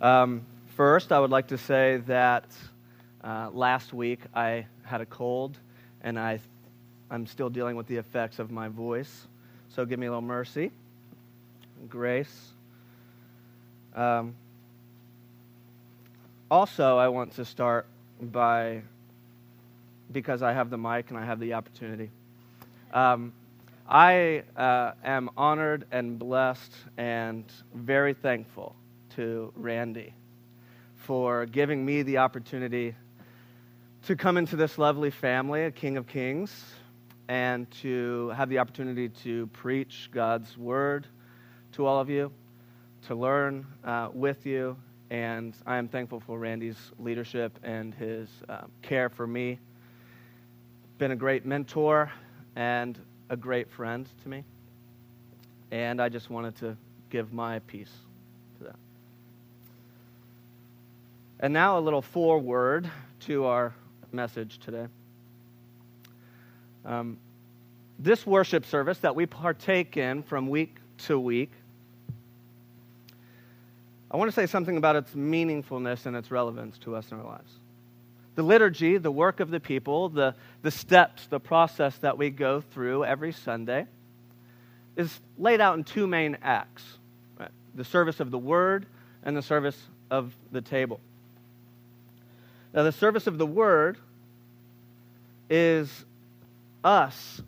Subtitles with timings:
[0.00, 0.42] Um,
[0.76, 2.44] first, I would like to say that
[3.22, 5.56] uh, last week I had a cold,
[6.02, 6.40] and I,
[7.10, 9.26] I'm still dealing with the effects of my voice.
[9.70, 10.72] So give me a little mercy,
[11.88, 12.50] grace.
[13.94, 14.34] Um,
[16.50, 17.86] also, I want to start
[18.20, 18.82] by,
[20.12, 22.10] because I have the mic and I have the opportunity.
[22.92, 23.32] Um,
[23.88, 28.74] I uh, am honored and blessed and very thankful
[29.16, 30.14] to Randy
[30.96, 32.94] for giving me the opportunity
[34.06, 36.64] to come into this lovely family, a King of Kings,
[37.28, 41.06] and to have the opportunity to preach God's word
[41.72, 42.30] to all of you,
[43.06, 44.76] to learn uh, with you.
[45.10, 49.58] And I am thankful for Randy's leadership and his uh, care for me.
[50.98, 52.10] Been a great mentor
[52.56, 52.98] and
[53.30, 54.44] a great friend to me.
[55.70, 56.76] And I just wanted to
[57.10, 57.92] give my piece
[58.58, 58.76] to that.
[61.40, 63.74] And now a little foreword to our
[64.12, 64.86] message today.
[66.84, 67.18] Um,
[67.98, 71.50] this worship service that we partake in from week to week,
[74.10, 77.24] I want to say something about its meaningfulness and its relevance to us in our
[77.24, 77.52] lives.
[78.36, 82.60] The liturgy, the work of the people, the, the steps, the process that we go
[82.60, 83.86] through every Sunday
[84.96, 86.84] is laid out in two main acts
[87.38, 87.50] right?
[87.74, 88.86] the service of the word
[89.24, 91.00] and the service of the table.
[92.74, 93.98] Now, the service of the word
[95.48, 96.04] is
[96.82, 97.40] us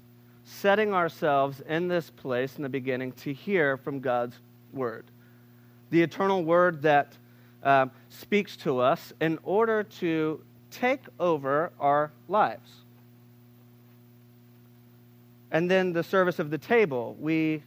[0.45, 4.39] setting ourselves in this place in the beginning to hear from God's
[4.73, 5.05] word.
[5.91, 7.17] The eternal word that
[7.65, 12.71] uh, speaks to us in order to take over our lives.
[15.51, 17.17] And then the service of the table.
[17.19, 17.65] We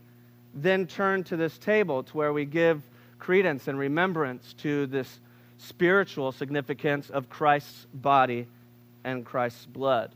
[0.54, 2.82] then turn to this table to where we give
[3.20, 5.20] credence and remembrance to this
[5.60, 8.48] spiritual significance of Christ's body
[9.04, 10.12] and Christ's blood.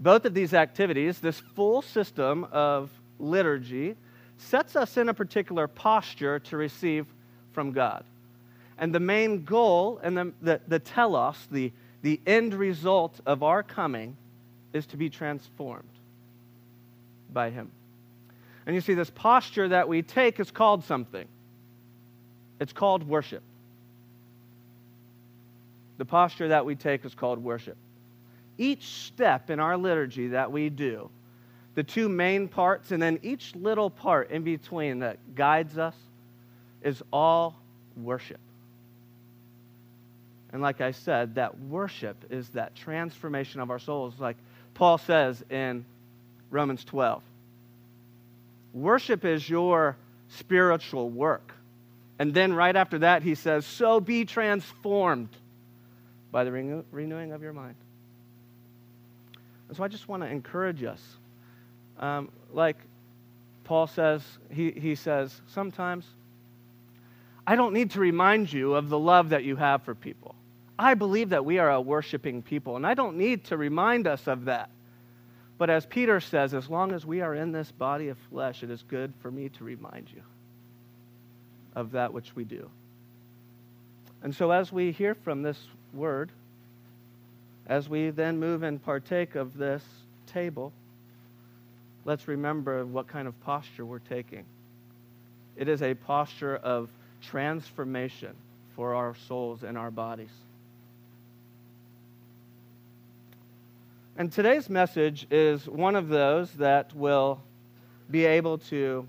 [0.00, 3.96] Both of these activities, this full system of liturgy,
[4.38, 7.06] sets us in a particular posture to receive
[7.52, 8.04] from God.
[8.78, 11.72] And the main goal and the, the, the telos, the,
[12.02, 14.16] the end result of our coming,
[14.72, 15.88] is to be transformed
[17.32, 17.70] by Him.
[18.66, 21.26] And you see, this posture that we take is called something.
[22.60, 23.42] It's called worship.
[25.98, 27.76] The posture that we take is called worship.
[28.58, 31.10] Each step in our liturgy that we do,
[31.74, 35.94] the two main parts, and then each little part in between that guides us,
[36.82, 37.56] is all
[37.96, 38.40] worship.
[40.52, 44.36] And like I said, that worship is that transformation of our souls, like
[44.74, 45.84] Paul says in
[46.50, 47.22] Romans 12.
[48.72, 49.96] Worship is your
[50.28, 51.52] spiritual work.
[52.18, 55.28] And then right after that, he says, So be transformed
[56.36, 57.76] by the renew- renewing of your mind.
[59.68, 61.00] And so I just want to encourage us.
[61.98, 62.76] Um, like
[63.64, 64.20] Paul says,
[64.50, 66.04] he, he says, sometimes
[67.46, 70.34] I don't need to remind you of the love that you have for people.
[70.78, 74.26] I believe that we are a worshiping people, and I don't need to remind us
[74.26, 74.68] of that.
[75.56, 78.68] But as Peter says, as long as we are in this body of flesh, it
[78.68, 80.20] is good for me to remind you
[81.74, 82.68] of that which we do.
[84.22, 85.56] And so, as we hear from this
[85.92, 86.30] word,
[87.66, 89.82] as we then move and partake of this
[90.26, 90.72] table,
[92.04, 94.44] let's remember what kind of posture we're taking.
[95.56, 98.34] It is a posture of transformation
[98.74, 100.30] for our souls and our bodies.
[104.18, 107.40] And today's message is one of those that will
[108.10, 109.06] be able to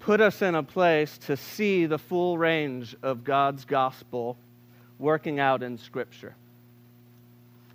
[0.00, 4.36] put us in a place to see the full range of God's gospel
[4.98, 6.34] working out in Scripture.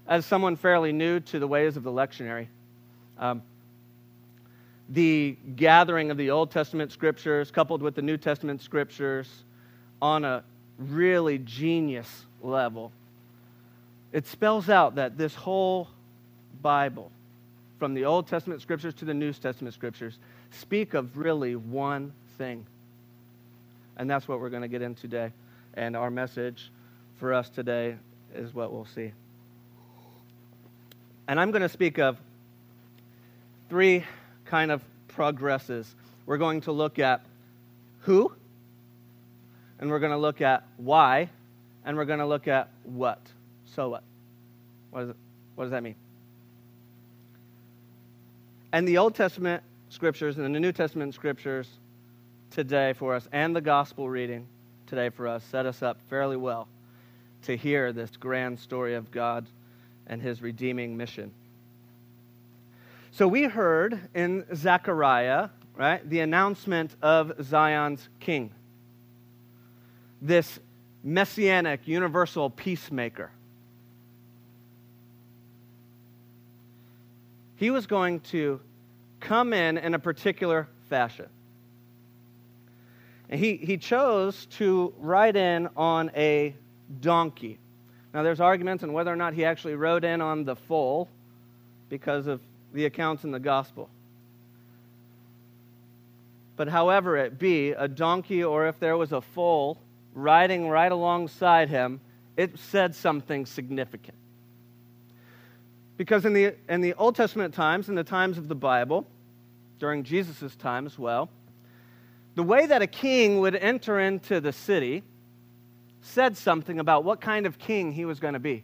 [0.08, 2.48] As someone fairly new to the ways of the lectionary,
[3.18, 3.42] um,
[4.90, 9.30] the gathering of the Old Testament scriptures coupled with the New Testament scriptures
[10.02, 10.44] on a
[10.78, 12.92] really genius level
[14.12, 15.88] it spells out that this whole
[16.62, 17.12] Bible,
[17.80, 20.18] from the Old Testament scriptures to the New Testament scriptures,
[20.52, 22.66] speak of really one thing.
[23.98, 25.32] And that's what we're going to get into today.
[25.76, 26.72] And our message
[27.22, 27.96] for us today
[28.34, 29.12] is what we'll see.
[31.28, 32.18] And I'm going to speak of
[33.70, 34.04] three
[34.46, 35.94] kind of progresses.
[36.26, 37.24] We're going to look at
[38.00, 38.34] who,
[39.80, 41.30] and we're going to look at why,
[41.86, 43.20] and we're going to look at what.
[43.76, 44.04] So what?
[44.90, 45.16] What, it,
[45.54, 45.96] what does that mean?
[48.74, 51.70] And the Old Testament scriptures and the New Testament scriptures
[52.50, 54.48] today for us and the gospel reading
[54.88, 56.68] today for us set us up fairly well
[57.44, 59.46] to hear this grand story of God
[60.08, 61.32] and his redeeming mission.
[63.12, 68.52] So we heard in Zechariah, right, the announcement of Zion's king.
[70.22, 70.60] This
[71.04, 73.32] messianic universal peacemaker.
[77.56, 78.60] He was going to
[79.20, 81.28] come in in a particular fashion.
[83.30, 86.56] And he, he chose to ride in on a
[87.00, 87.60] donkey.
[88.14, 91.08] Now, there's arguments on whether or not he actually rode in on the foal
[91.90, 92.42] because of
[92.74, 93.90] the accounts in the gospel.
[96.58, 99.78] But however it be, a donkey or if there was a foal
[100.14, 102.02] riding right alongside him,
[102.38, 104.18] it said something significant.
[105.98, 109.06] Because in the, in the Old Testament times, in the times of the Bible,
[109.80, 111.30] during Jesus' time as well,
[112.36, 115.04] the way that a king would enter into the city
[116.02, 118.64] said something about what kind of king he was going to be.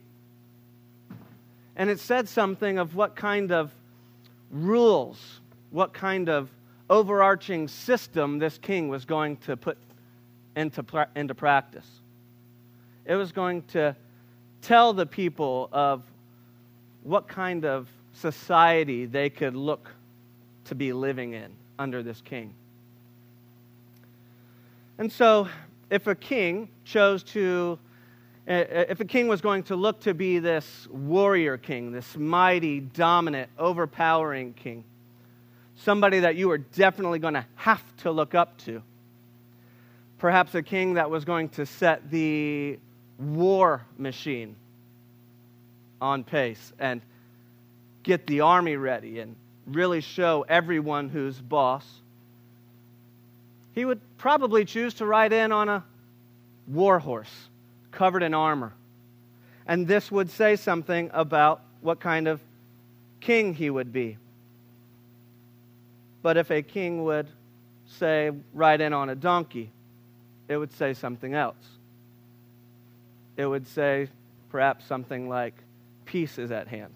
[1.75, 3.72] And it said something of what kind of
[4.51, 5.39] rules,
[5.69, 6.50] what kind of
[6.89, 9.78] overarching system this king was going to put
[10.56, 10.84] into,
[11.16, 11.88] into practice.
[13.06, 13.95] It was going to
[14.62, 16.04] tell the people of
[17.04, 19.92] what kind of society they could look
[20.66, 22.54] to be living in under this king.
[24.98, 25.48] And so,
[25.89, 27.80] if a king chose to,
[28.48, 32.18] uh, uh, if a king was going to look to be this warrior king, this
[32.18, 34.84] mighty, dominant, overpowering king,
[35.75, 38.81] somebody that you were definitely going to have to look up to,
[40.18, 42.78] perhaps a king that was going to set the
[43.19, 44.56] war machine
[46.01, 47.01] on pace and
[48.04, 49.36] get the army ready and
[49.66, 52.01] really show everyone who's boss
[53.78, 55.84] he would probably choose to ride in on a
[56.66, 57.30] war horse
[57.92, 58.74] covered in armor.
[59.68, 62.42] And this would say something about what kind of
[63.20, 64.18] king he would be.
[66.24, 67.28] But if a king would
[67.86, 69.70] say, ride in on a donkey,
[70.48, 71.64] it would say something else.
[73.36, 74.10] It would say
[74.50, 75.54] perhaps something like,
[76.06, 76.94] peace is at hand,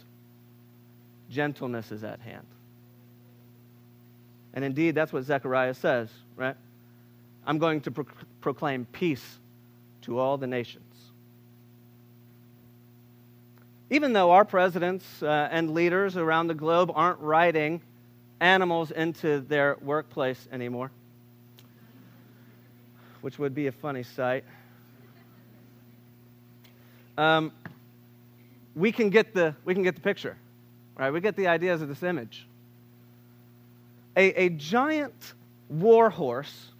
[1.29, 2.47] gentleness is at hand.
[4.55, 6.55] And indeed, that's what Zechariah says, right?
[7.45, 8.05] I'm going to pro-
[8.39, 9.39] proclaim peace
[10.03, 10.85] to all the nations.
[13.89, 17.81] Even though our presidents uh, and leaders around the globe aren't riding
[18.39, 20.91] animals into their workplace anymore,
[23.21, 24.45] which would be a funny sight,
[27.17, 27.51] um,
[28.75, 30.37] we, can get the, we can get the picture,
[30.97, 31.11] right?
[31.11, 32.47] We get the ideas of this image.
[34.15, 35.33] A, a giant
[35.69, 36.70] war horse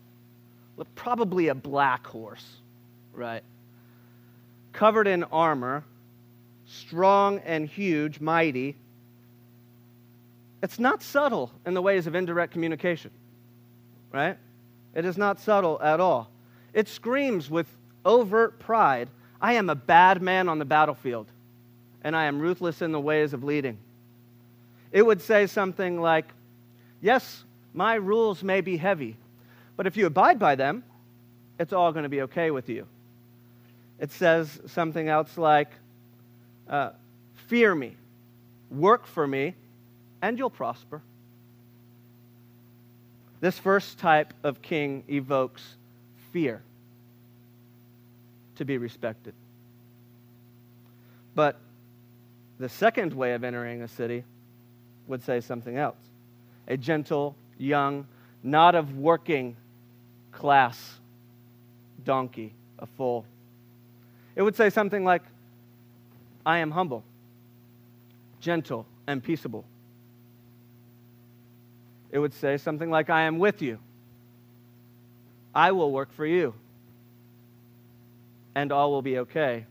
[0.95, 2.45] probably a black horse,
[3.13, 3.43] right?
[4.73, 5.83] Covered in armor,
[6.65, 8.75] strong and huge, mighty.
[10.63, 13.11] It's not subtle in the ways of indirect communication,
[14.11, 14.37] right?
[14.93, 16.29] It is not subtle at all.
[16.73, 17.67] It screams with
[18.05, 19.09] overt pride
[19.41, 21.27] I am a bad man on the battlefield,
[22.03, 23.79] and I am ruthless in the ways of leading.
[24.91, 26.25] It would say something like,
[27.01, 27.43] Yes,
[27.73, 29.17] my rules may be heavy,
[29.81, 30.83] but if you abide by them,
[31.57, 32.85] it's all going to be okay with you.
[33.97, 35.71] It says something else like,
[36.69, 36.91] uh,
[37.47, 37.95] Fear me,
[38.69, 39.55] work for me,
[40.21, 41.01] and you'll prosper.
[43.39, 45.77] This first type of king evokes
[46.31, 46.61] fear
[48.57, 49.33] to be respected.
[51.33, 51.57] But
[52.59, 54.25] the second way of entering a city
[55.07, 55.97] would say something else
[56.67, 58.05] a gentle, young,
[58.43, 59.55] not of working
[60.31, 60.99] class
[62.03, 63.25] donkey, a foal.
[64.35, 65.23] It would say something like,
[66.45, 67.03] I am humble,
[68.39, 69.65] gentle, and peaceable.
[72.11, 73.79] It would say something like, I am with you.
[75.53, 76.53] I will work for you.
[78.55, 79.65] And all will be okay.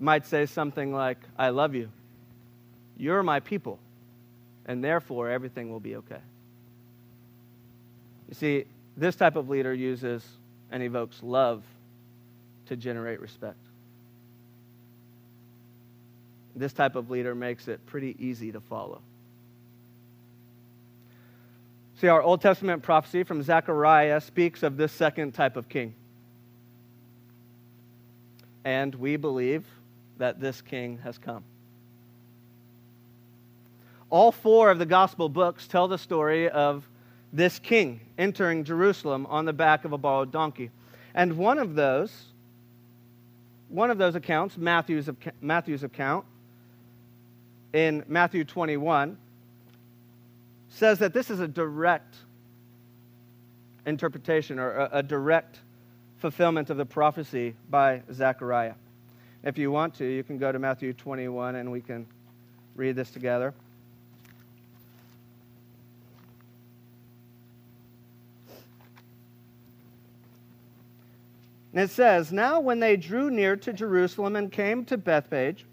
[0.00, 1.90] Might say something like, I love you.
[2.96, 3.78] You're my people.
[4.66, 6.20] And therefore, everything will be okay.
[8.28, 8.64] You see,
[8.96, 10.24] this type of leader uses
[10.70, 11.62] and evokes love
[12.66, 13.58] to generate respect.
[16.56, 19.00] This type of leader makes it pretty easy to follow.
[22.00, 25.94] See, our Old Testament prophecy from Zechariah speaks of this second type of king.
[28.64, 29.64] And we believe
[30.18, 31.44] that this king has come.
[34.10, 36.88] All four of the gospel books tell the story of
[37.34, 40.70] this king entering Jerusalem on the back of a borrowed donkey.
[41.14, 42.26] And one of those,
[43.68, 45.10] one of those accounts, Matthew's,
[45.40, 46.24] Matthew's account,
[47.72, 49.18] in Matthew 21,
[50.68, 52.14] says that this is a direct
[53.84, 55.58] interpretation or a, a direct
[56.18, 58.74] fulfillment of the prophecy by Zechariah.
[59.42, 62.06] If you want to, you can go to Matthew 21 and we can
[62.76, 63.52] read this together.
[71.74, 75.66] And it says, Now when they drew near to Jerusalem and came to Bethphage,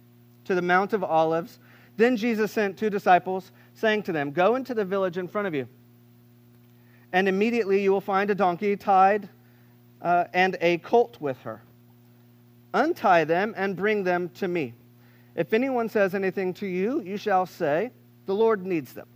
[0.46, 1.60] to the Mount of Olives,
[1.96, 5.54] then Jesus sent two disciples, saying to them, Go into the village in front of
[5.54, 5.68] you,
[7.14, 9.30] and immediately you will find a donkey tied
[10.02, 11.62] uh, and a colt with her.
[12.74, 14.74] Untie them and bring them to me.
[15.36, 17.92] If anyone says anything to you, you shall say,
[18.26, 19.08] The Lord needs them,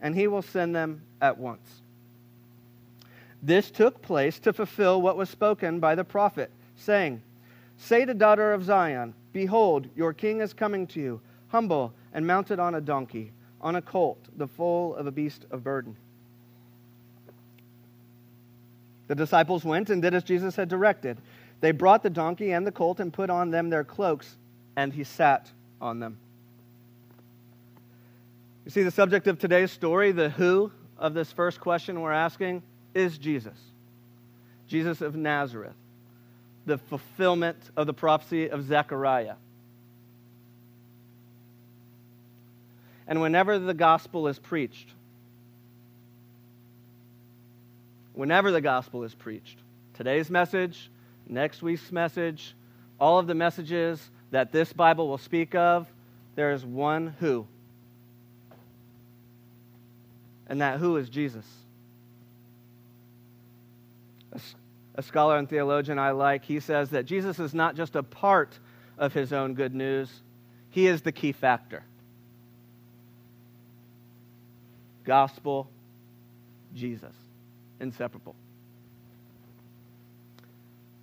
[0.00, 1.82] and he will send them at once.
[3.42, 7.22] This took place to fulfill what was spoken by the prophet, saying,
[7.76, 12.58] Say to daughter of Zion, Behold, your king is coming to you, humble and mounted
[12.58, 15.96] on a donkey, on a colt, the foal of a beast of burden.
[19.06, 21.18] The disciples went and did as Jesus had directed.
[21.60, 24.36] They brought the donkey and the colt and put on them their cloaks,
[24.76, 26.18] and he sat on them.
[28.64, 32.62] You see, the subject of today's story, the who of this first question we're asking,
[32.94, 33.58] is Jesus.
[34.66, 35.76] Jesus of Nazareth,
[36.66, 39.36] the fulfillment of the prophecy of Zechariah.
[43.06, 44.90] And whenever the gospel is preached,
[48.12, 49.58] whenever the gospel is preached,
[49.94, 50.90] today's message,
[51.26, 52.54] next week's message,
[53.00, 55.90] all of the messages that this Bible will speak of,
[56.36, 57.46] there is one who.
[60.46, 61.46] And that who is Jesus
[64.94, 68.58] a scholar and theologian I like, he says that Jesus is not just a part
[68.98, 70.10] of his own good news,
[70.70, 71.84] he is the key factor.
[75.04, 75.68] Gospel,
[76.74, 77.14] Jesus,
[77.80, 78.34] inseparable.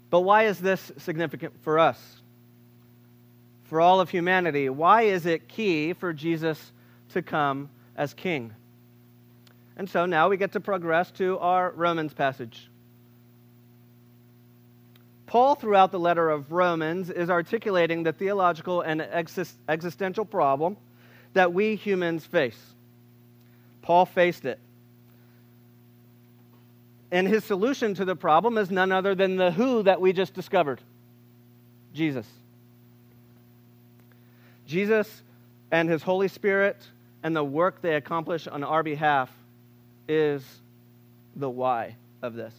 [0.09, 2.21] But why is this significant for us?
[3.63, 6.71] For all of humanity, why is it key for Jesus
[7.09, 8.53] to come as king?
[9.75, 12.69] And so now we get to progress to our Romans passage.
[15.35, 20.77] Paul, throughout the letter of Romans, is articulating the theological and existential problem
[21.33, 22.57] that we humans face.
[23.81, 24.59] Paul faced it.
[27.11, 30.33] And his solution to the problem is none other than the who that we just
[30.33, 30.79] discovered
[31.93, 32.27] Jesus.
[34.65, 35.21] Jesus
[35.69, 36.77] and his Holy Spirit
[37.23, 39.29] and the work they accomplish on our behalf
[40.07, 40.45] is
[41.35, 42.53] the why of this.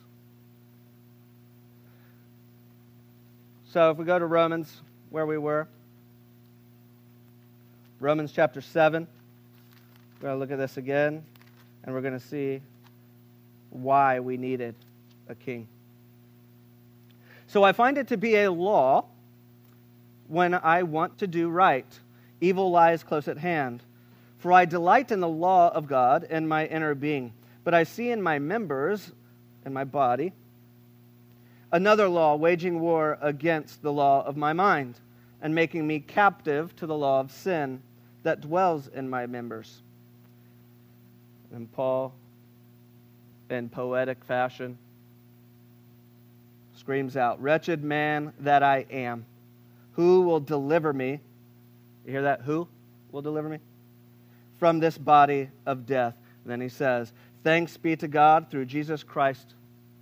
[3.73, 4.80] So if we go to Romans,
[5.11, 5.66] where we were,
[7.99, 9.06] Romans chapter 7,
[10.20, 11.25] we're going to look at this again,
[11.82, 12.61] and we're going to see
[13.70, 14.75] why we needed
[15.28, 15.66] a king.
[17.49, 19.04] So I find it to be a law
[20.28, 21.87] when I want to do right.
[22.40, 23.82] Evil lies close at hand.
[24.38, 27.32] For I delight in the law of God in my inner being,
[27.64, 29.11] but I see in my members,
[29.64, 30.32] in my body,
[31.73, 34.99] another law waging war against the law of my mind
[35.40, 37.82] and making me captive to the law of sin
[38.23, 39.82] that dwells in my members.
[41.52, 42.12] And Paul,
[43.50, 44.78] in poetic fashion,
[46.76, 49.25] screams out, Wretched man that I am,
[49.92, 51.20] who will deliver me?
[52.04, 52.42] You hear that?
[52.42, 52.68] Who
[53.12, 53.58] will deliver me?
[54.58, 56.16] From this body of death.
[56.44, 57.12] And then he says,
[57.44, 59.54] Thanks be to God through Jesus Christ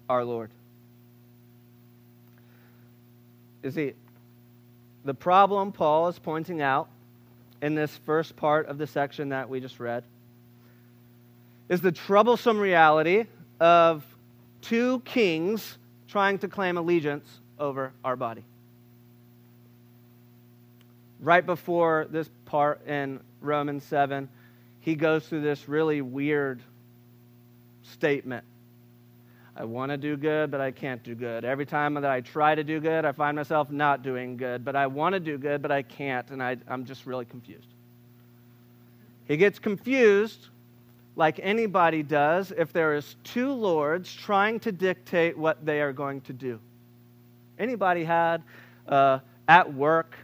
[0.09, 0.51] our Lord.
[3.65, 3.95] You see,
[5.07, 6.89] the problem Paul is pointing out
[7.63, 10.05] in this first part of the section that we just read
[11.71, 13.25] is the troublesome reality
[13.59, 14.05] of
[14.61, 15.79] two kings
[16.09, 17.27] trying to claim allegiance
[17.59, 18.45] over our body.
[21.21, 24.29] Right before this part in Romans 7,
[24.81, 26.61] he goes through this really weird
[27.83, 28.45] statement
[29.57, 31.45] I want to do good, but I can't do good.
[31.45, 34.65] Every time that I try to do good, I find myself not doing good.
[34.65, 37.69] But I want to do good, but I can't, and I, I'm just really confused.
[39.29, 40.49] He gets confused
[41.17, 46.21] like anybody does if there is two lords trying to dictate what they are going
[46.23, 46.59] to do.
[47.57, 48.43] Anybody had
[48.89, 50.17] uh, at work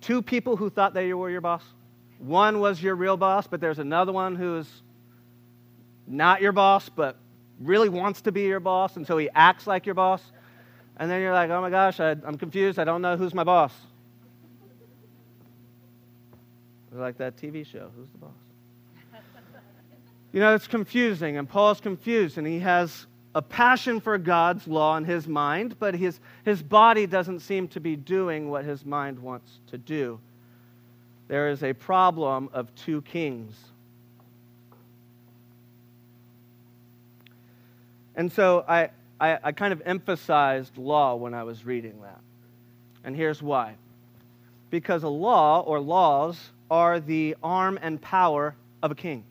[0.00, 1.62] two people who thought they were your boss?
[2.18, 4.68] One was your real boss, but there's another one who's
[6.06, 7.16] not your boss, but
[7.60, 10.22] really wants to be your boss, and so he acts like your boss.
[10.96, 12.78] And then you're like, oh my gosh, I, am confused.
[12.78, 13.72] I don't know who's my boss.
[16.94, 18.30] It's like that TV show, Who's the Boss?
[20.32, 24.96] you know, it's confusing, and Paul's confused, and he has a passion for God's law
[24.96, 29.18] in his mind, but his, his body doesn't seem to be doing what his mind
[29.18, 30.20] wants to do.
[31.26, 33.56] There is a problem of two kings.
[38.16, 38.90] And so I,
[39.20, 42.20] I, I, kind of emphasized law when I was reading that.
[43.02, 43.76] And here's why
[44.70, 49.22] because a law or laws are the arm and power of a king.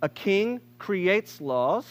[0.00, 1.84] A king creates laws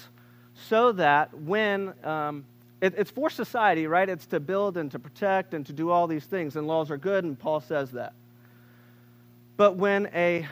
[0.56, 2.44] so that when um,
[2.82, 4.08] it, it's for society, right?
[4.08, 6.98] It's to build and to protect and to do all these things, and laws are
[6.98, 8.14] good, and Paul says that.
[9.56, 10.48] But when a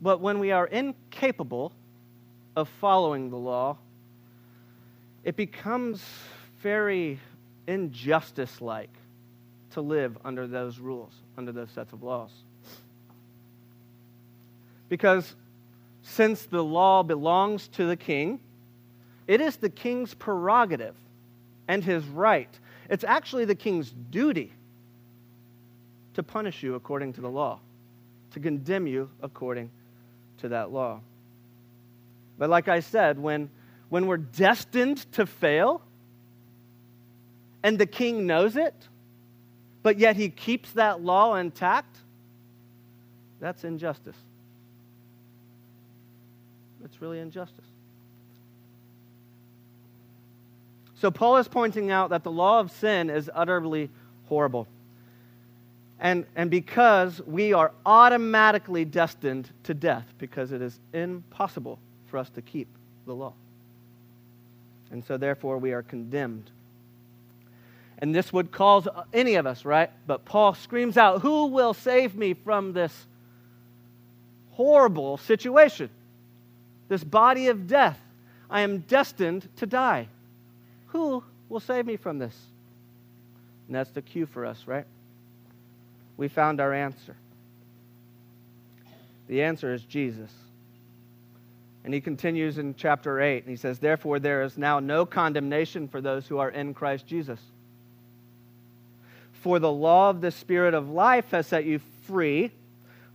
[0.00, 1.72] but when we are incapable
[2.56, 3.78] of following the law,
[5.24, 6.04] it becomes
[6.60, 7.18] very
[7.66, 8.90] injustice like
[9.70, 12.30] to live under those rules, under those sets of laws.
[14.88, 15.34] Because
[16.02, 18.38] since the law belongs to the king,
[19.26, 20.94] it is the king's prerogative
[21.66, 22.50] and his right.
[22.90, 24.52] It's actually the king's duty
[26.12, 27.58] to punish you according to the law,
[28.32, 29.70] to condemn you according
[30.38, 31.00] to that law.
[32.38, 33.48] But like I said, when
[33.88, 35.82] when we're destined to fail
[37.62, 38.74] and the king knows it,
[39.82, 41.96] but yet he keeps that law intact,
[43.40, 44.16] that's injustice.
[46.84, 47.64] It's really injustice.
[50.96, 53.90] So, Paul is pointing out that the law of sin is utterly
[54.26, 54.68] horrible.
[56.00, 62.30] And, and because we are automatically destined to death, because it is impossible for us
[62.30, 62.68] to keep
[63.06, 63.34] the law.
[64.94, 66.52] And so, therefore, we are condemned.
[67.98, 69.90] And this would cause any of us, right?
[70.06, 72.94] But Paul screams out, Who will save me from this
[74.52, 75.90] horrible situation?
[76.86, 77.98] This body of death.
[78.48, 80.06] I am destined to die.
[80.86, 82.38] Who will save me from this?
[83.66, 84.86] And that's the cue for us, right?
[86.16, 87.16] We found our answer.
[89.26, 90.30] The answer is Jesus.
[91.84, 95.86] And he continues in chapter 8, and he says, Therefore, there is now no condemnation
[95.86, 97.38] for those who are in Christ Jesus.
[99.42, 102.50] For the law of the Spirit of life has set you free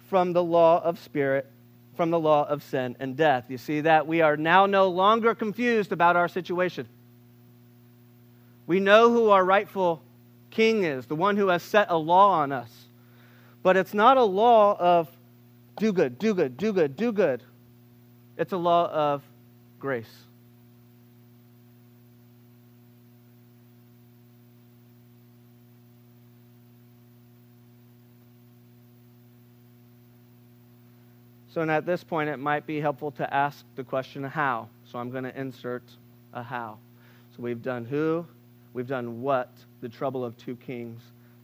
[0.09, 1.47] from the law of Spirit,
[1.95, 3.45] from the law of sin and death.
[3.49, 4.05] You see that?
[4.05, 6.87] We are now no longer confused about our situation.
[8.67, 10.03] We know who our rightful
[10.51, 12.71] king is, the one who has set a law on us.
[13.63, 15.09] But it's not a law of
[15.77, 17.41] do good, do good, do good, do good.
[18.39, 19.21] It's a law of
[19.81, 20.07] grace.
[31.49, 34.69] So, and at this point, it might be helpful to ask the question how.
[34.85, 35.83] So, I'm going to insert
[36.31, 36.77] a how.
[37.35, 38.25] So, we've done who,
[38.73, 41.01] we've done what, the trouble of two kings,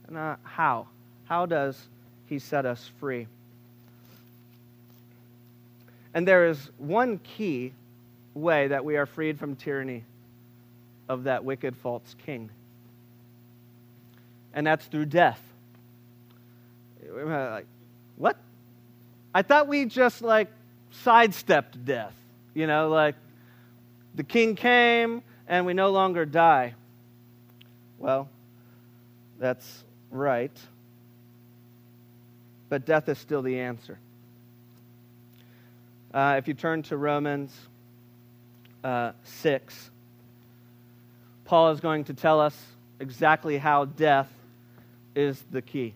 [0.08, 0.86] and uh, how.
[1.26, 1.88] How does
[2.24, 3.26] he set us free?
[6.16, 7.74] And there is one key
[8.32, 10.02] way that we are freed from tyranny
[11.10, 12.48] of that wicked false king.
[14.54, 15.38] And that's through death.
[17.06, 17.66] Like,
[18.16, 18.38] what?
[19.34, 20.48] I thought we just like
[20.90, 22.14] sidestepped death.
[22.54, 23.16] You know, like
[24.14, 26.72] the king came and we no longer die.
[27.98, 28.30] Well,
[29.38, 30.58] that's right.
[32.70, 33.98] But death is still the answer.
[36.16, 37.54] Uh, if you turn to Romans
[38.82, 39.90] uh, 6,
[41.44, 42.58] Paul is going to tell us
[43.00, 44.32] exactly how death
[45.14, 45.92] is the key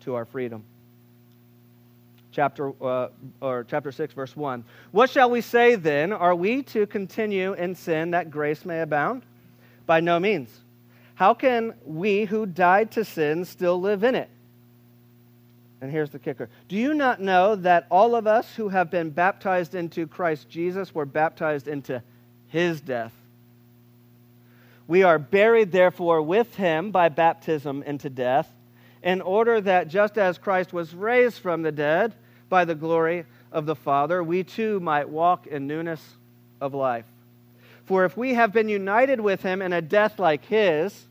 [0.00, 0.64] to our freedom.
[2.32, 4.64] Chapter, uh, or chapter 6, verse 1.
[4.90, 6.12] What shall we say then?
[6.12, 9.22] Are we to continue in sin that grace may abound?
[9.86, 10.50] By no means.
[11.14, 14.28] How can we who died to sin still live in it?
[15.80, 19.10] And here's the kicker Do you not know that all of us who have been
[19.10, 22.02] baptized into Christ Jesus were baptized into
[22.48, 23.12] his death?
[24.86, 28.52] We are buried, therefore, with him by baptism into death,
[29.02, 32.12] in order that just as Christ was raised from the dead
[32.48, 36.16] by the glory of the Father, we too might walk in newness
[36.60, 37.06] of life.
[37.84, 41.06] For if we have been united with him in a death like his,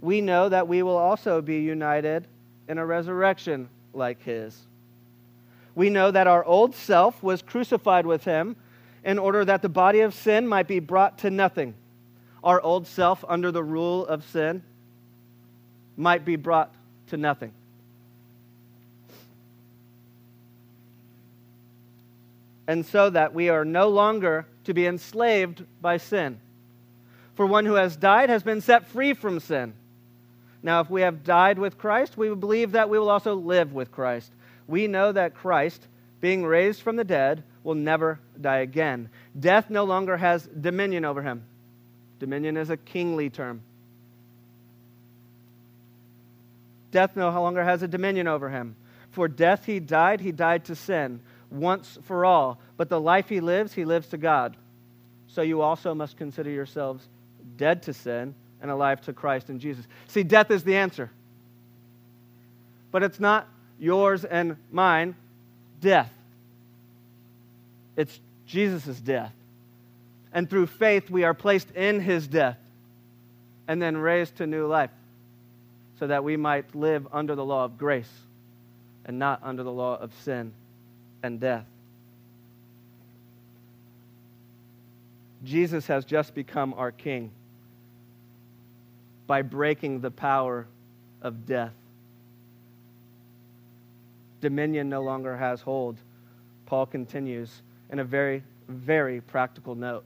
[0.00, 2.26] we know that we will also be united
[2.70, 4.56] in a resurrection like his.
[5.74, 8.54] We know that our old self was crucified with him
[9.04, 11.74] in order that the body of sin might be brought to nothing.
[12.44, 14.62] Our old self, under the rule of sin,
[15.96, 16.72] might be brought
[17.08, 17.52] to nothing.
[22.68, 26.38] And so that we are no longer to be enslaved by sin.
[27.34, 29.74] For one who has died has been set free from sin.
[30.62, 33.90] Now, if we have died with Christ, we believe that we will also live with
[33.90, 34.30] Christ.
[34.66, 35.86] We know that Christ,
[36.20, 39.08] being raised from the dead, will never die again.
[39.38, 41.44] Death no longer has dominion over him.
[42.18, 43.62] Dominion is a kingly term.
[46.90, 48.76] Death no longer has a dominion over him.
[49.10, 51.20] For death he died, he died to sin,
[51.50, 52.60] once for all.
[52.76, 54.56] But the life he lives, he lives to God.
[55.28, 57.08] So you also must consider yourselves
[57.56, 59.86] dead to sin and alive to Christ and Jesus.
[60.08, 61.10] See, death is the answer.
[62.90, 65.14] But it's not yours and mine
[65.80, 66.12] death.
[67.96, 69.32] It's Jesus' death.
[70.32, 72.58] And through faith, we are placed in his death
[73.66, 74.90] and then raised to new life
[75.98, 78.10] so that we might live under the law of grace
[79.04, 80.52] and not under the law of sin
[81.22, 81.66] and death.
[85.44, 87.30] Jesus has just become our King
[89.30, 90.66] by breaking the power
[91.22, 91.72] of death.
[94.40, 95.98] Dominion no longer has hold.
[96.66, 97.62] Paul continues
[97.92, 100.02] in a very, very practical note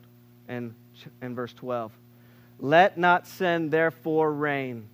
[0.47, 0.75] in,
[1.23, 1.91] in verse 12.
[2.61, 4.89] Let not sin therefore reign.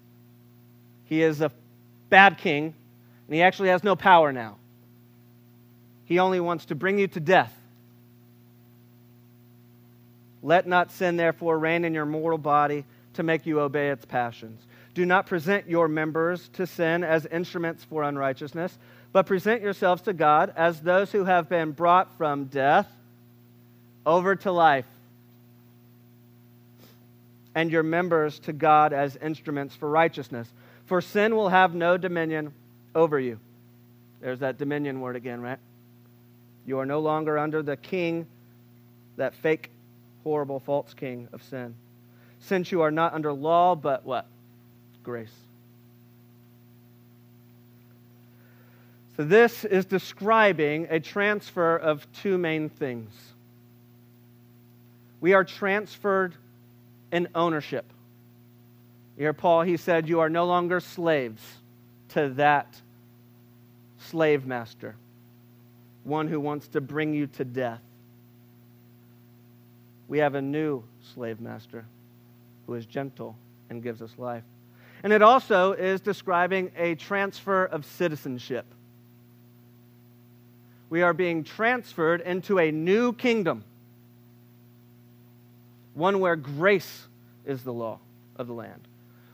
[1.07, 1.51] He is a
[2.09, 2.67] bad king,
[3.27, 4.59] and he actually has no power now.
[6.05, 7.53] He only wants to bring you to death.
[10.41, 14.61] Let not sin therefore reign in your mortal body to make you obey its passions.
[14.95, 18.77] Do not present your members to sin as instruments for unrighteousness
[19.13, 22.89] but present yourselves to God as those who have been brought from death
[24.07, 24.87] over to life,
[27.55, 30.49] and your members to God as instruments for righteousness.
[30.87, 32.53] For sin will have no dominion
[32.95, 33.39] over you.
[34.21, 35.59] There's that dominion word again, right?
[36.65, 38.27] You are no longer under the king,
[39.17, 39.71] that fake,
[40.23, 41.75] horrible, false king of sin.
[42.41, 44.27] Since you are not under law, but what?
[45.03, 45.33] Grace.
[49.17, 53.13] So, this is describing a transfer of two main things.
[55.21, 56.35] We are transferred
[57.13, 57.85] in ownership.
[59.19, 61.43] Hear Paul, he said, You are no longer slaves
[62.11, 62.81] to that
[63.99, 64.97] slave master,
[66.05, 67.83] one who wants to bring you to death.
[70.09, 71.85] We have a new slave master
[72.67, 73.37] who is gentle
[73.69, 74.45] and gives us life.
[75.03, 78.67] And it also is describing a transfer of citizenship
[80.91, 83.65] we are being transferred into a new kingdom,
[85.95, 87.07] one where grace
[87.47, 88.01] is the law
[88.37, 88.83] of the land,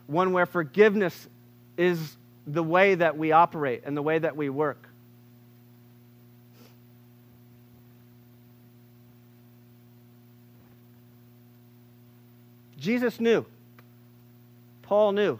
[0.05, 1.27] one where forgiveness
[1.77, 4.86] is the way that we operate and the way that we work.
[12.87, 13.45] Jesus knew,
[14.81, 15.39] Paul knew,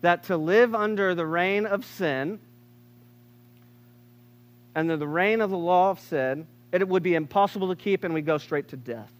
[0.00, 2.38] that to live under the reign of sin
[4.76, 8.14] under the reign of the law of sin, it would be impossible to keep and
[8.14, 9.10] we go straight to death.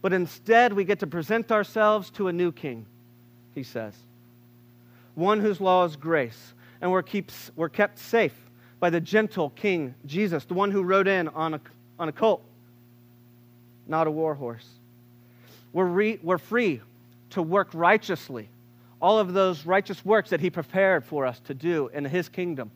[0.00, 2.86] But instead, we get to present ourselves to a new king,
[3.54, 3.92] he says.
[5.14, 6.54] One whose law is grace.
[6.80, 8.34] And we're, keeps, we're kept safe
[8.80, 11.60] by the gentle king, Jesus, the one who rode in on a,
[11.98, 12.42] on a colt,
[13.86, 14.66] not a war horse.
[15.74, 16.80] We're, re, we're free
[17.30, 18.48] to work righteously,
[19.02, 22.70] all of those righteous works that he prepared for us to do in his kingdom.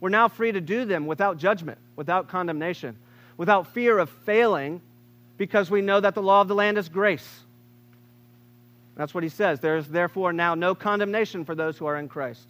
[0.00, 2.96] We're now free to do them without judgment, without condemnation,
[3.36, 4.80] without fear of failing,
[5.36, 7.40] because we know that the law of the land is grace.
[8.94, 9.58] That's what he says.
[9.58, 12.46] There is therefore now no condemnation for those who are in Christ.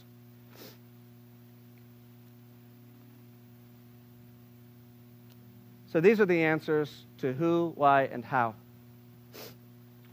[5.90, 8.54] So these are the answers to who, why, and how.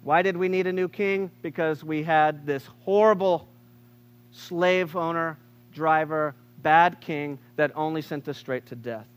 [0.04, 1.32] Why did we need a new king?
[1.42, 3.48] Because we had this horrible
[4.32, 5.38] slave owner,
[5.74, 9.08] driver, bad king that only sent us straight to death.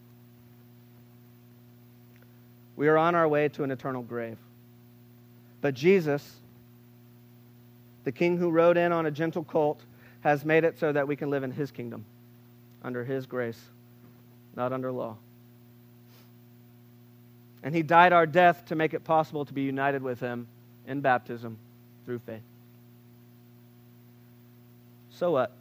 [2.76, 4.38] We are on our way to an eternal grave.
[5.60, 6.36] But Jesus,
[8.04, 9.80] the king who rode in on a gentle colt,
[10.20, 12.04] has made it so that we can live in his kingdom,
[12.84, 13.60] under his grace,
[14.54, 15.16] not under law.
[17.62, 20.46] And he died our death to make it possible to be united with him
[20.86, 21.58] in baptism
[22.04, 22.42] through faith.
[25.10, 25.52] So what?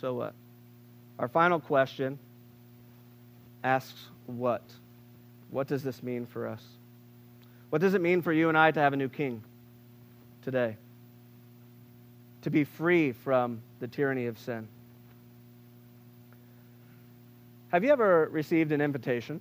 [0.00, 0.34] So what?
[1.18, 2.18] Our final question
[3.64, 4.62] asks what?
[5.50, 6.62] What does this mean for us?
[7.70, 9.42] What does it mean for you and I to have a new king
[10.42, 10.76] today?
[12.42, 14.68] To be free from the tyranny of sin.
[17.72, 19.40] Have you ever received an invitation?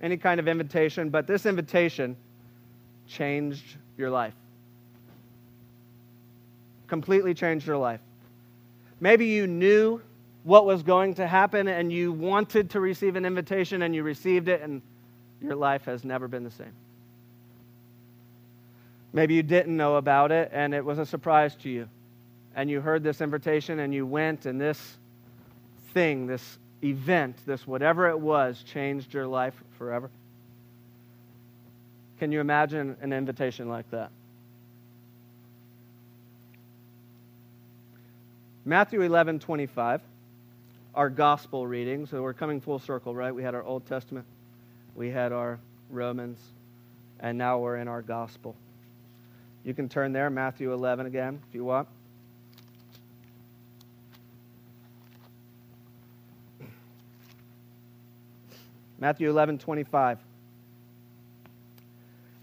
[0.00, 2.16] Any kind of invitation, but this invitation
[3.06, 4.34] changed your life.
[6.86, 8.00] Completely changed your life.
[9.00, 10.00] Maybe you knew
[10.44, 14.48] what was going to happen and you wanted to receive an invitation and you received
[14.48, 14.80] it and
[15.42, 16.72] your life has never been the same.
[19.12, 21.88] Maybe you didn't know about it and it was a surprise to you.
[22.54, 24.98] And you heard this invitation and you went and this
[25.92, 30.10] thing, this event, this whatever it was, changed your life forever.
[32.18, 34.10] Can you imagine an invitation like that?
[38.64, 40.00] Matthew 11, 25,
[40.94, 42.06] our gospel reading.
[42.06, 43.32] So we're coming full circle, right?
[43.32, 44.26] We had our Old Testament,
[44.96, 46.40] we had our Romans,
[47.20, 48.56] and now we're in our gospel.
[49.62, 51.86] You can turn there, Matthew 11 again, if you want.
[58.98, 60.18] Matthew 11, 25.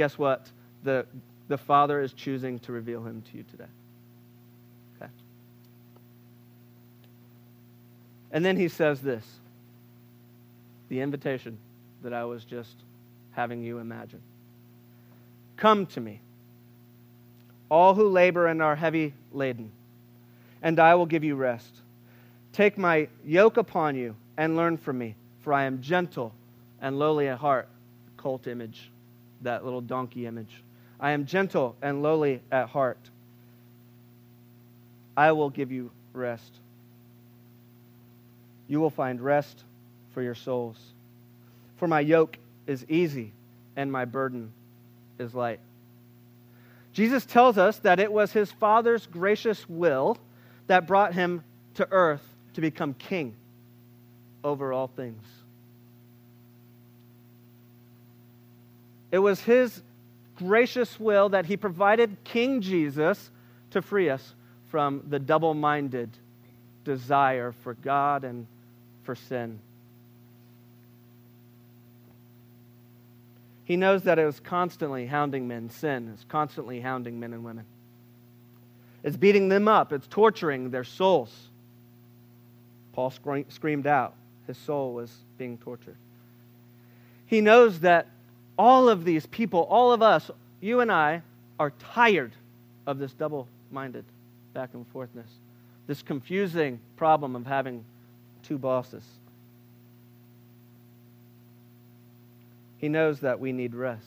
[0.00, 0.50] Guess what?
[0.82, 1.04] The,
[1.48, 3.68] the Father is choosing to reveal him to you today.
[4.96, 5.10] Okay.
[8.32, 9.26] And then he says this
[10.88, 11.58] the invitation
[12.02, 12.76] that I was just
[13.32, 14.22] having you imagine.
[15.58, 16.22] Come to me,
[17.68, 19.70] all who labor and are heavy laden
[20.62, 21.74] and I will give you rest.
[22.54, 26.32] Take my yoke upon you and learn from me, for I am gentle
[26.80, 27.68] and lowly at heart.
[28.16, 28.90] Cult image,
[29.42, 30.62] that little donkey image.
[30.98, 32.98] I am gentle and lowly at heart.
[35.16, 36.52] I will give you rest.
[38.68, 39.64] You will find rest
[40.12, 40.76] for your souls.
[41.76, 43.32] For my yoke is easy
[43.76, 44.52] and my burden
[45.18, 45.60] is light.
[46.92, 50.18] Jesus tells us that it was his Father's gracious will
[50.66, 51.42] that brought him
[51.74, 52.22] to earth
[52.54, 53.34] to become king
[54.42, 55.24] over all things.
[59.10, 59.82] It was his
[60.36, 63.30] gracious will that he provided King Jesus
[63.70, 64.34] to free us
[64.68, 66.10] from the double minded
[66.84, 68.46] desire for God and
[69.02, 69.58] for sin.
[73.64, 75.70] He knows that it was constantly hounding men.
[75.70, 77.64] Sin is constantly hounding men and women.
[79.02, 81.32] It's beating them up, it's torturing their souls.
[82.92, 83.12] Paul
[83.48, 84.14] screamed out.
[84.46, 85.96] His soul was being tortured.
[87.26, 88.08] He knows that
[88.60, 91.22] all of these people, all of us, you and I,
[91.58, 92.32] are tired
[92.86, 94.04] of this double minded
[94.52, 95.30] back and forthness,
[95.86, 97.86] this confusing problem of having
[98.42, 99.02] two bosses.
[102.76, 104.04] He knows that we need rest.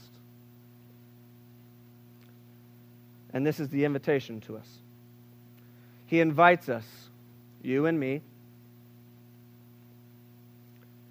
[3.33, 4.67] And this is the invitation to us.
[6.05, 6.85] He invites us,
[7.63, 8.21] you and me,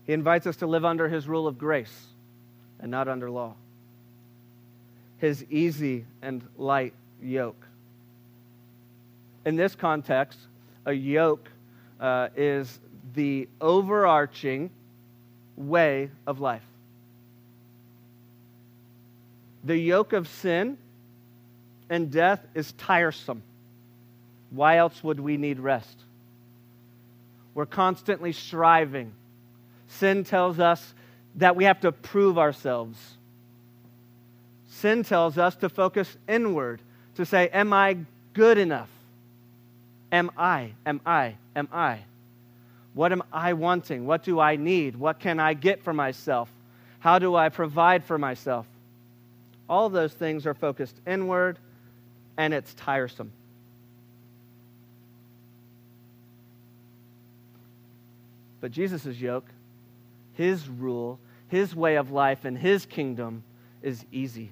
[0.06, 2.11] He invites us to live under His rule of grace
[2.82, 3.54] and not under law.
[5.18, 6.92] His easy and light
[7.22, 7.64] yoke.
[9.46, 10.38] In this context,
[10.84, 11.48] a yoke
[12.00, 12.78] uh, is
[13.14, 14.70] the overarching
[15.56, 16.62] way of life.
[19.64, 20.76] The yoke of sin
[21.88, 23.42] and death is tiresome.
[24.50, 25.96] Why else would we need rest?
[27.54, 29.12] We're constantly striving.
[29.86, 30.94] Sin tells us
[31.36, 32.98] that we have to prove ourselves.
[34.68, 36.80] Sin tells us to focus inward,
[37.14, 37.98] to say, Am I
[38.32, 38.90] good enough?
[40.10, 40.72] Am I?
[40.84, 41.36] Am I?
[41.56, 42.00] Am I?
[42.94, 44.06] What am I wanting?
[44.06, 44.96] What do I need?
[44.96, 46.50] What can I get for myself?
[46.98, 48.66] How do I provide for myself?
[49.68, 51.58] All those things are focused inward,
[52.36, 53.32] and it's tiresome.
[58.60, 59.46] But Jesus' yoke,
[60.34, 61.18] his rule,
[61.48, 63.42] His way of life, and His kingdom
[63.82, 64.50] is easy.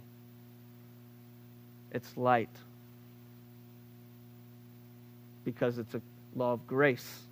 [1.92, 2.50] It's light
[5.44, 6.02] because it's a
[6.36, 7.22] law of grace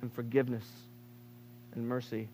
[0.00, 0.66] and forgiveness
[1.74, 2.28] and mercy.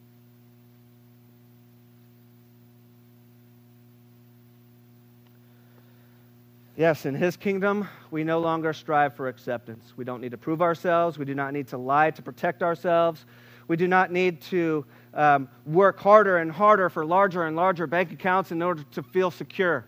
[6.77, 9.93] Yes, in his kingdom, we no longer strive for acceptance.
[9.97, 11.19] We don't need to prove ourselves.
[11.19, 13.27] We do not need to lie to protect ourselves.
[13.71, 18.11] We do not need to um, work harder and harder for larger and larger bank
[18.11, 19.85] accounts in order to feel secure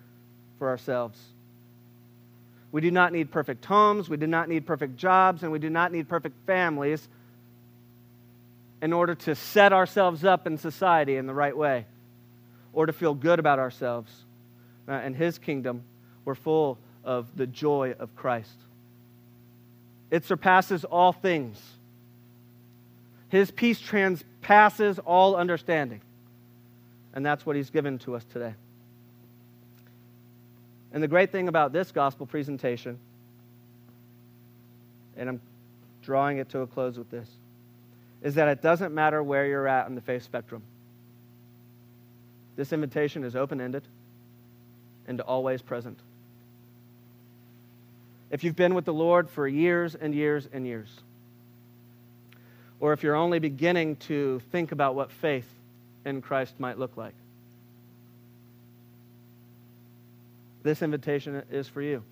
[0.60, 1.20] for ourselves.
[2.70, 4.08] We do not need perfect homes.
[4.08, 5.42] We do not need perfect jobs.
[5.42, 7.08] And we do not need perfect families
[8.80, 11.86] in order to set ourselves up in society in the right way
[12.72, 14.12] or to feel good about ourselves.
[14.88, 15.82] Uh, in His kingdom,
[16.24, 18.54] we're full of the joy of Christ.
[20.08, 21.60] It surpasses all things.
[23.32, 26.02] His peace transpasses all understanding.
[27.14, 28.52] And that's what He's given to us today.
[30.92, 32.98] And the great thing about this gospel presentation,
[35.16, 35.40] and I'm
[36.02, 37.26] drawing it to a close with this,
[38.20, 40.62] is that it doesn't matter where you're at in the faith spectrum.
[42.54, 43.84] This invitation is open ended
[45.08, 45.98] and always present.
[48.30, 50.90] If you've been with the Lord for years and years and years,
[52.82, 55.46] or if you're only beginning to think about what faith
[56.04, 57.14] in Christ might look like,
[60.64, 62.02] this invitation is for you.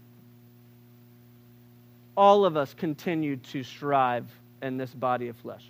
[2.16, 4.26] All of us continue to strive
[4.62, 5.64] in this body of flesh.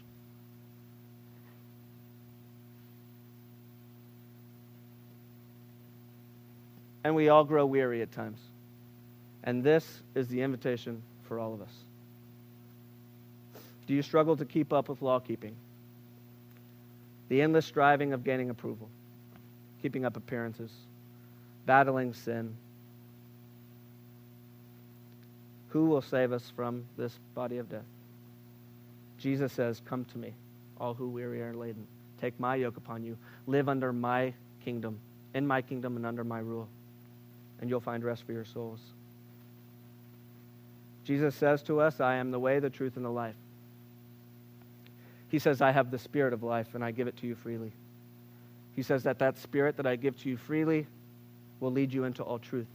[7.05, 8.39] And we all grow weary at times.
[9.45, 11.73] And this is the invitation for all of us.
[13.91, 15.57] Do you struggle to keep up with law keeping?
[17.29, 18.89] The endless striving of gaining approval,
[19.83, 20.71] keeping up appearances,
[21.67, 22.55] battling sin,
[25.71, 27.83] who will save us from this body of death?
[29.19, 30.35] Jesus says, Come to me,
[30.79, 31.85] all who weary are laden.
[32.21, 33.19] Take my yoke upon you.
[33.49, 34.33] Live under my
[34.65, 35.01] kingdom,
[35.35, 36.69] in my kingdom and under my rule,
[37.61, 38.79] and you'll find rest for your souls.
[41.03, 43.35] Jesus says to us, I am the way, the truth, and the life.
[45.31, 47.73] He says, I have the spirit of life, and I give it to you freely.
[48.75, 50.87] He says that that spirit that I give to you freely
[51.61, 52.67] will lead you into all truth.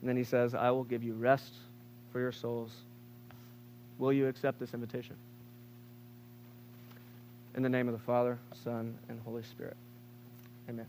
[0.00, 1.52] And then he says, I will give you rest
[2.12, 2.72] for your souls.
[3.98, 5.16] Will you accept this invitation?
[7.54, 9.76] In the name of the Father, Son, and Holy Spirit.
[10.68, 10.86] Amen.